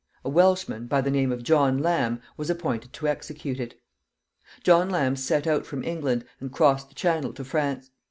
A 0.25 0.29
Welshman, 0.29 0.87
by 0.87 0.99
the 1.01 1.11
name 1.11 1.31
of 1.31 1.43
John 1.43 1.77
Lamb, 1.77 2.23
was 2.35 2.49
appointed 2.49 2.91
to 2.93 3.07
execute 3.07 3.59
it. 3.59 3.79
John 4.63 4.89
Lamb 4.89 5.15
set 5.15 5.45
out 5.45 5.63
from 5.67 5.83
England, 5.83 6.25
and 6.39 6.51
crossed 6.51 6.89
the 6.89 6.95
Channel 6.95 7.33
to 7.33 7.43
France. 7.45 7.91